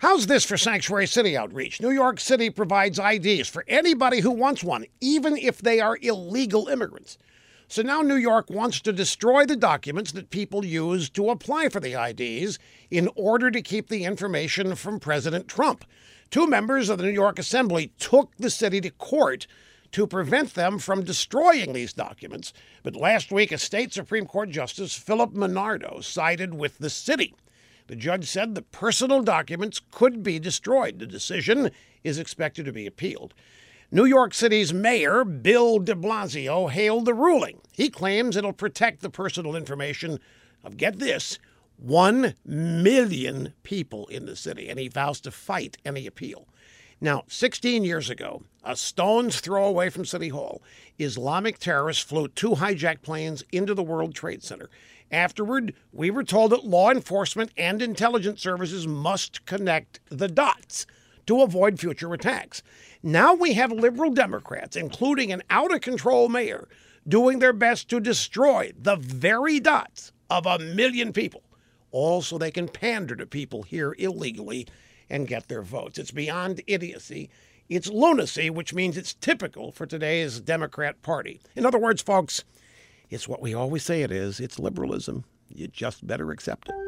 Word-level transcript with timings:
How's 0.00 0.26
this 0.26 0.46
for 0.46 0.56
Sanctuary 0.56 1.06
City 1.06 1.36
outreach? 1.36 1.78
New 1.82 1.90
York 1.90 2.20
City 2.20 2.48
provides 2.48 2.98
IDs 2.98 3.50
for 3.50 3.66
anybody 3.68 4.20
who 4.20 4.30
wants 4.30 4.64
one, 4.64 4.86
even 5.02 5.36
if 5.36 5.58
they 5.58 5.78
are 5.78 5.98
illegal 6.00 6.68
immigrants. 6.68 7.18
So 7.68 7.82
now 7.82 8.00
New 8.00 8.14
York 8.16 8.48
wants 8.48 8.80
to 8.80 8.94
destroy 8.94 9.44
the 9.44 9.56
documents 9.56 10.12
that 10.12 10.30
people 10.30 10.64
use 10.64 11.10
to 11.10 11.28
apply 11.28 11.68
for 11.68 11.80
the 11.80 12.02
IDs 12.02 12.58
in 12.90 13.10
order 13.14 13.50
to 13.50 13.60
keep 13.60 13.88
the 13.88 14.06
information 14.06 14.74
from 14.74 15.00
President 15.00 15.48
Trump. 15.48 15.84
Two 16.30 16.46
members 16.46 16.88
of 16.88 16.96
the 16.96 17.04
New 17.04 17.10
York 17.10 17.38
Assembly 17.38 17.92
took 17.98 18.34
the 18.38 18.48
city 18.48 18.80
to 18.80 18.90
court 18.92 19.46
to 19.92 20.06
prevent 20.06 20.54
them 20.54 20.78
from 20.78 21.04
destroying 21.04 21.74
these 21.74 21.92
documents. 21.92 22.54
But 22.82 22.96
last 22.96 23.30
week, 23.30 23.52
a 23.52 23.58
state 23.58 23.92
Supreme 23.92 24.24
Court 24.24 24.48
Justice, 24.48 24.94
Philip 24.94 25.34
Minardo, 25.34 26.02
sided 26.02 26.54
with 26.54 26.78
the 26.78 26.88
city. 26.88 27.34
The 27.90 27.96
judge 27.96 28.28
said 28.28 28.54
the 28.54 28.62
personal 28.62 29.20
documents 29.20 29.80
could 29.90 30.22
be 30.22 30.38
destroyed. 30.38 31.00
The 31.00 31.06
decision 31.06 31.72
is 32.04 32.20
expected 32.20 32.64
to 32.66 32.72
be 32.72 32.86
appealed. 32.86 33.34
New 33.90 34.04
York 34.04 34.32
City's 34.32 34.72
mayor, 34.72 35.24
Bill 35.24 35.80
de 35.80 35.96
Blasio, 35.96 36.70
hailed 36.70 37.04
the 37.04 37.14
ruling. 37.14 37.60
He 37.72 37.90
claims 37.90 38.36
it'll 38.36 38.52
protect 38.52 39.00
the 39.00 39.10
personal 39.10 39.56
information 39.56 40.20
of, 40.62 40.76
get 40.76 41.00
this, 41.00 41.40
1 41.78 42.34
million 42.44 43.54
people 43.64 44.06
in 44.06 44.24
the 44.24 44.36
city, 44.36 44.68
and 44.68 44.78
he 44.78 44.86
vows 44.86 45.20
to 45.22 45.32
fight 45.32 45.76
any 45.84 46.06
appeal. 46.06 46.46
Now, 47.00 47.24
16 47.26 47.82
years 47.82 48.08
ago, 48.08 48.44
a 48.62 48.76
stone's 48.76 49.40
throw 49.40 49.64
away 49.64 49.90
from 49.90 50.04
City 50.04 50.28
Hall, 50.28 50.62
Islamic 50.98 51.58
terrorists 51.58 52.04
flew 52.04 52.28
two 52.28 52.50
hijacked 52.50 53.02
planes 53.02 53.42
into 53.50 53.74
the 53.74 53.82
World 53.82 54.14
Trade 54.14 54.44
Center. 54.44 54.70
Afterward, 55.10 55.74
we 55.92 56.10
were 56.10 56.22
told 56.22 56.52
that 56.52 56.64
law 56.64 56.90
enforcement 56.90 57.50
and 57.56 57.82
intelligence 57.82 58.40
services 58.40 58.86
must 58.86 59.44
connect 59.44 59.98
the 60.08 60.28
dots 60.28 60.86
to 61.26 61.42
avoid 61.42 61.80
future 61.80 62.12
attacks. 62.14 62.62
Now 63.02 63.34
we 63.34 63.54
have 63.54 63.72
liberal 63.72 64.10
Democrats, 64.10 64.76
including 64.76 65.32
an 65.32 65.42
out 65.50 65.74
of 65.74 65.80
control 65.80 66.28
mayor, 66.28 66.68
doing 67.08 67.38
their 67.38 67.52
best 67.52 67.88
to 67.90 68.00
destroy 68.00 68.72
the 68.78 68.96
very 68.96 69.58
dots 69.58 70.12
of 70.28 70.46
a 70.46 70.58
million 70.58 71.12
people, 71.12 71.42
all 71.90 72.22
so 72.22 72.38
they 72.38 72.50
can 72.50 72.68
pander 72.68 73.16
to 73.16 73.26
people 73.26 73.62
here 73.62 73.96
illegally 73.98 74.66
and 75.08 75.26
get 75.26 75.48
their 75.48 75.62
votes. 75.62 75.98
It's 75.98 76.12
beyond 76.12 76.62
idiocy. 76.68 77.30
It's 77.68 77.88
lunacy, 77.88 78.50
which 78.50 78.74
means 78.74 78.96
it's 78.96 79.14
typical 79.14 79.72
for 79.72 79.86
today's 79.86 80.40
Democrat 80.40 81.02
Party. 81.02 81.40
In 81.56 81.66
other 81.66 81.78
words, 81.78 82.02
folks, 82.02 82.44
it's 83.10 83.28
what 83.28 83.42
we 83.42 83.54
always 83.54 83.82
say 83.82 84.02
it 84.02 84.10
is 84.10 84.40
it's 84.40 84.58
liberalism. 84.58 85.24
You 85.48 85.68
just 85.68 86.06
better 86.06 86.30
accept 86.30 86.68
it. 86.68 86.79